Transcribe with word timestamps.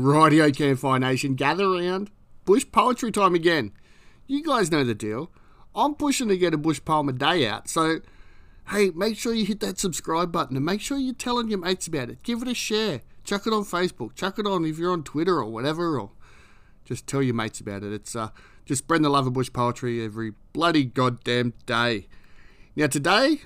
Rightio 0.00 0.54
Campfire 0.56 0.98
Nation, 0.98 1.34
gather 1.34 1.64
around. 1.64 2.10
Bush 2.44 2.66
poetry 2.72 3.12
time 3.12 3.34
again. 3.34 3.72
You 4.26 4.42
guys 4.42 4.70
know 4.70 4.84
the 4.84 4.94
deal. 4.94 5.30
I'm 5.74 5.94
pushing 5.94 6.28
to 6.28 6.36
get 6.36 6.54
a 6.54 6.58
bush 6.58 6.80
poem 6.84 7.08
a 7.08 7.12
day 7.12 7.46
out, 7.46 7.68
so 7.68 8.00
hey, 8.70 8.90
make 8.90 9.16
sure 9.16 9.34
you 9.34 9.44
hit 9.44 9.60
that 9.60 9.78
subscribe 9.78 10.30
button 10.32 10.56
and 10.56 10.64
make 10.64 10.80
sure 10.80 10.98
you're 10.98 11.14
telling 11.14 11.48
your 11.48 11.58
mates 11.58 11.86
about 11.86 12.10
it. 12.10 12.22
Give 12.22 12.42
it 12.42 12.48
a 12.48 12.54
share. 12.54 13.00
Chuck 13.24 13.46
it 13.46 13.52
on 13.52 13.64
Facebook. 13.64 14.14
Chuck 14.14 14.38
it 14.38 14.46
on 14.46 14.64
if 14.64 14.78
you're 14.78 14.92
on 14.92 15.02
Twitter 15.02 15.38
or 15.38 15.46
whatever, 15.46 15.98
or 15.98 16.10
just 16.84 17.06
tell 17.06 17.22
your 17.22 17.34
mates 17.34 17.60
about 17.60 17.82
it. 17.82 17.92
It's 17.92 18.16
uh, 18.16 18.30
just 18.64 18.84
spreading 18.84 19.02
the 19.02 19.10
love 19.10 19.26
of 19.26 19.32
bush 19.32 19.52
poetry 19.52 20.04
every 20.04 20.32
bloody 20.52 20.84
goddamn 20.84 21.54
day. 21.66 22.06
Now 22.74 22.86
today, 22.86 23.40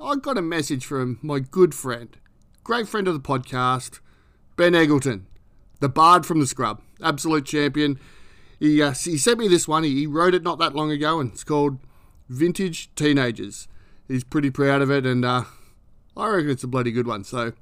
I 0.00 0.16
got 0.16 0.38
a 0.38 0.42
message 0.42 0.84
from 0.84 1.18
my 1.22 1.38
good 1.38 1.74
friend, 1.74 2.16
great 2.64 2.88
friend 2.88 3.06
of 3.06 3.14
the 3.14 3.20
podcast, 3.20 4.00
Ben 4.56 4.72
Eggleton, 4.72 5.24
the 5.80 5.88
bard 5.88 6.24
from 6.24 6.40
the 6.40 6.46
scrub, 6.46 6.80
absolute 7.02 7.44
champion. 7.44 7.98
He, 8.58 8.82
uh, 8.82 8.92
he 8.92 9.16
sent 9.18 9.38
me 9.38 9.48
this 9.48 9.66
one. 9.66 9.82
He, 9.82 10.06
wrote 10.06 10.34
it 10.34 10.42
not 10.42 10.58
that 10.58 10.74
long 10.74 10.90
ago, 10.90 11.18
and 11.18 11.32
it's 11.32 11.44
called 11.44 11.78
Vintage 12.28 12.94
Teenagers. 12.94 13.66
He's 14.06 14.24
pretty 14.24 14.50
proud 14.50 14.82
of 14.82 14.90
it, 14.90 15.06
and 15.06 15.24
uh, 15.24 15.44
I 16.16 16.28
reckon 16.28 16.50
it's 16.50 16.64
a 16.64 16.68
bloody 16.68 16.92
good 16.92 17.06
one. 17.06 17.24
So 17.24 17.52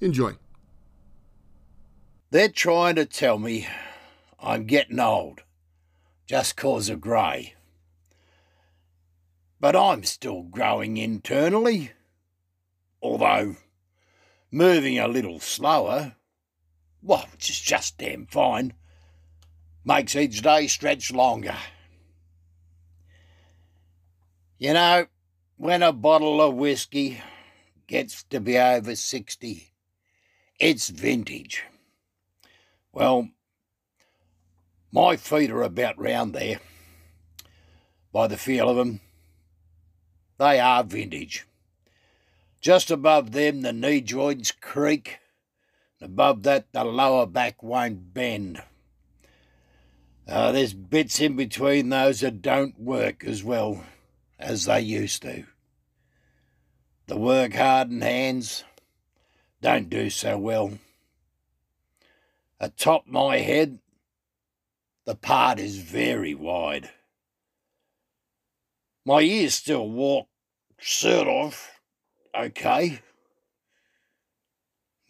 enjoy. 0.00 0.36
They're 2.30 2.48
trying 2.48 2.94
to 2.94 3.04
tell 3.04 3.38
me 3.38 3.66
I'm 4.40 4.64
getting 4.64 5.00
old 5.00 5.42
just 6.26 6.56
cause 6.56 6.88
of 6.88 7.00
grey. 7.00 7.54
But 9.60 9.76
I'm 9.76 10.02
still 10.04 10.42
growing 10.42 10.96
internally, 10.96 11.92
although 13.02 13.56
moving 14.50 14.98
a 14.98 15.08
little 15.08 15.40
slower, 15.40 16.16
well, 17.02 17.26
which 17.32 17.50
is 17.50 17.60
just 17.60 17.98
damn 17.98 18.26
fine, 18.26 18.74
makes 19.84 20.14
each 20.14 20.40
day 20.42 20.66
stretch 20.66 21.12
longer. 21.12 21.56
You 24.58 24.74
know, 24.74 25.06
when 25.56 25.82
a 25.82 25.92
bottle 25.92 26.40
of 26.40 26.54
whiskey 26.54 27.20
gets 27.88 28.22
to 28.24 28.40
be 28.40 28.56
over 28.56 28.94
60, 28.94 29.72
it's 30.60 30.88
vintage. 30.88 31.64
Well, 32.92 33.28
my 34.92 35.16
feet 35.16 35.50
are 35.50 35.62
about 35.62 35.98
round 35.98 36.34
there, 36.34 36.60
by 38.12 38.28
the 38.28 38.36
feel 38.36 38.68
of 38.68 38.76
them. 38.76 39.00
They 40.38 40.60
are 40.60 40.84
vintage. 40.84 41.46
Just 42.60 42.90
above 42.90 43.32
them, 43.32 43.62
the 43.62 43.72
knee 43.72 44.00
joints 44.00 44.52
creak. 44.52 45.18
Above 46.02 46.42
that, 46.42 46.72
the 46.72 46.82
lower 46.82 47.26
back 47.26 47.62
won't 47.62 48.12
bend. 48.12 48.60
Uh, 50.26 50.50
there's 50.50 50.74
bits 50.74 51.20
in 51.20 51.36
between 51.36 51.90
those 51.90 52.20
that 52.20 52.42
don't 52.42 52.78
work 52.80 53.22
as 53.24 53.44
well 53.44 53.84
as 54.36 54.64
they 54.64 54.80
used 54.80 55.22
to. 55.22 55.44
The 57.06 57.16
work 57.16 57.54
hardened 57.54 58.02
hands 58.02 58.64
don't 59.60 59.88
do 59.88 60.10
so 60.10 60.36
well. 60.38 60.72
Atop 62.58 63.06
my 63.06 63.38
head, 63.38 63.78
the 65.04 65.14
part 65.14 65.60
is 65.60 65.78
very 65.78 66.34
wide. 66.34 66.90
My 69.04 69.20
ears 69.20 69.54
still 69.54 69.88
walk 69.88 70.26
sort 70.80 71.28
of 71.28 71.70
okay. 72.36 73.00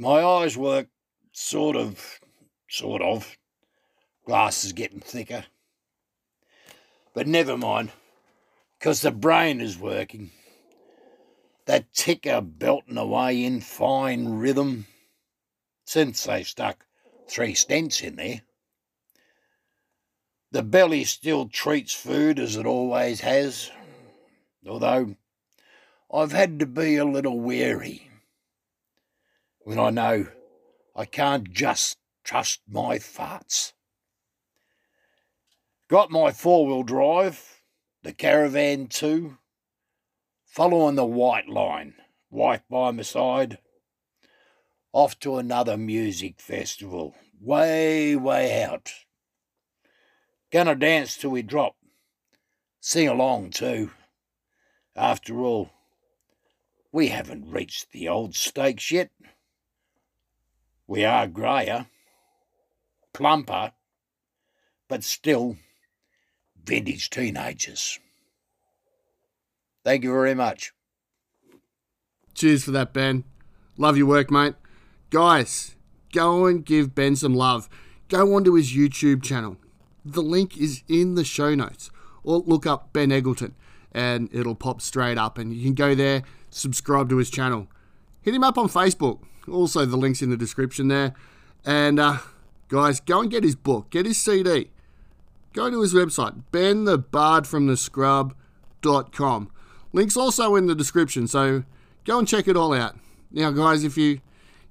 My 0.02 0.20
eyes 0.20 0.56
work 0.56 0.88
sort 1.30 1.76
of, 1.76 2.18
sort 2.68 3.02
of. 3.02 3.38
Glasses 4.26 4.72
getting 4.72 4.98
thicker. 4.98 5.44
But 7.14 7.28
never 7.28 7.56
mind, 7.56 7.92
because 8.76 9.02
the 9.02 9.12
brain 9.12 9.60
is 9.60 9.78
working. 9.78 10.32
That 11.66 11.92
ticker 11.92 12.40
belting 12.40 12.98
away 12.98 13.44
in 13.44 13.60
fine 13.60 14.40
rhythm 14.40 14.86
since 15.84 16.24
they 16.24 16.42
stuck 16.42 16.84
three 17.28 17.54
stents 17.54 18.02
in 18.02 18.16
there. 18.16 18.42
The 20.50 20.64
belly 20.64 21.04
still 21.04 21.46
treats 21.46 21.94
food 21.94 22.40
as 22.40 22.56
it 22.56 22.66
always 22.66 23.20
has, 23.20 23.70
although 24.66 25.14
I've 26.12 26.32
had 26.32 26.58
to 26.58 26.66
be 26.66 26.96
a 26.96 27.04
little 27.04 27.38
wary 27.38 28.08
when 29.64 29.78
I 29.78 29.90
know 29.90 30.26
I 30.94 31.04
can't 31.04 31.50
just 31.50 31.98
trust 32.24 32.60
my 32.68 32.98
farts. 32.98 33.72
Got 35.88 36.10
my 36.10 36.32
four 36.32 36.66
wheel 36.66 36.82
drive, 36.82 37.62
the 38.02 38.12
caravan 38.12 38.86
too, 38.88 39.38
following 40.44 40.96
the 40.96 41.04
white 41.04 41.48
line, 41.48 41.94
wife 42.30 42.62
by 42.68 42.90
my 42.90 43.02
side, 43.02 43.58
off 44.92 45.18
to 45.20 45.36
another 45.36 45.76
music 45.76 46.40
festival, 46.40 47.14
way, 47.40 48.16
way 48.16 48.62
out. 48.62 48.92
Gonna 50.50 50.74
dance 50.74 51.16
till 51.16 51.30
we 51.30 51.42
drop. 51.42 51.76
Sing 52.80 53.08
along 53.08 53.50
too. 53.50 53.90
After 54.94 55.40
all, 55.40 55.70
we 56.90 57.08
haven't 57.08 57.50
reached 57.50 57.92
the 57.92 58.08
old 58.08 58.34
stakes 58.34 58.90
yet. 58.90 59.10
We 60.92 61.06
are 61.06 61.26
grayer, 61.26 61.86
plumper, 63.14 63.72
but 64.90 65.02
still 65.02 65.56
vintage 66.62 67.08
teenagers. 67.08 67.98
Thank 69.86 70.04
you 70.04 70.12
very 70.12 70.34
much. 70.34 70.72
Cheers 72.34 72.64
for 72.64 72.72
that, 72.72 72.92
Ben. 72.92 73.24
Love 73.78 73.96
your 73.96 74.04
work, 74.04 74.30
mate. 74.30 74.52
Guys, 75.08 75.76
go 76.12 76.44
and 76.44 76.62
give 76.62 76.94
Ben 76.94 77.16
some 77.16 77.34
love. 77.34 77.70
Go 78.10 78.34
onto 78.34 78.52
his 78.52 78.74
YouTube 78.74 79.22
channel. 79.22 79.56
The 80.04 80.20
link 80.20 80.58
is 80.58 80.82
in 80.88 81.14
the 81.14 81.24
show 81.24 81.54
notes. 81.54 81.90
Or 82.22 82.40
look 82.40 82.66
up 82.66 82.92
Ben 82.92 83.08
Eggleton 83.08 83.54
and 83.92 84.28
it'll 84.30 84.54
pop 84.54 84.82
straight 84.82 85.16
up 85.16 85.38
and 85.38 85.54
you 85.54 85.64
can 85.64 85.74
go 85.74 85.94
there, 85.94 86.22
subscribe 86.50 87.08
to 87.08 87.16
his 87.16 87.30
channel. 87.30 87.68
Hit 88.20 88.34
him 88.34 88.44
up 88.44 88.58
on 88.58 88.68
Facebook. 88.68 89.20
Also, 89.50 89.84
the 89.84 89.96
link's 89.96 90.22
in 90.22 90.30
the 90.30 90.36
description 90.36 90.86
there. 90.88 91.14
And 91.64 92.00
uh, 92.00 92.18
guys, 92.68 93.00
go 93.00 93.20
and 93.20 93.30
get 93.30 93.44
his 93.44 93.54
book, 93.54 93.90
get 93.90 94.06
his 94.06 94.18
CD. 94.18 94.70
Go 95.52 95.70
to 95.70 95.82
his 95.82 95.94
website, 95.94 96.42
benthebardfromthescrub.com. 96.52 99.50
Link's 99.92 100.16
also 100.16 100.56
in 100.56 100.66
the 100.66 100.74
description, 100.74 101.28
so 101.28 101.62
go 102.04 102.18
and 102.18 102.26
check 102.26 102.48
it 102.48 102.56
all 102.56 102.72
out. 102.72 102.96
Now, 103.30 103.50
guys, 103.50 103.84
if 103.84 103.98
you 103.98 104.22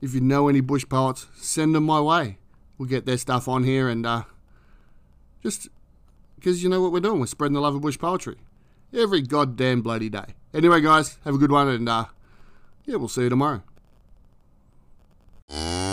if 0.01 0.15
you 0.15 0.21
know 0.21 0.47
any 0.47 0.61
bush 0.61 0.85
poets, 0.89 1.27
send 1.35 1.75
them 1.75 1.85
my 1.85 2.01
way. 2.01 2.39
We'll 2.77 2.89
get 2.89 3.05
their 3.05 3.19
stuff 3.19 3.47
on 3.47 3.63
here 3.63 3.87
and 3.87 4.03
uh, 4.05 4.23
just 5.43 5.69
because 6.35 6.63
you 6.63 6.69
know 6.69 6.81
what 6.81 6.91
we're 6.91 6.99
doing. 6.99 7.19
We're 7.19 7.27
spreading 7.27 7.53
the 7.53 7.61
love 7.61 7.75
of 7.75 7.81
bush 7.81 7.99
poetry 7.99 8.37
every 8.93 9.21
goddamn 9.21 9.81
bloody 9.81 10.09
day. 10.09 10.35
Anyway, 10.53 10.81
guys, 10.81 11.17
have 11.23 11.35
a 11.35 11.37
good 11.37 11.51
one, 11.51 11.67
and 11.67 11.87
uh, 11.87 12.05
yeah, 12.85 12.95
we'll 12.95 13.07
see 13.07 13.21
you 13.21 13.29
tomorrow. 13.29 13.63
Mm-hmm. 15.53 15.87